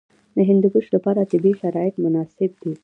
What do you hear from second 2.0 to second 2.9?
مناسب دي.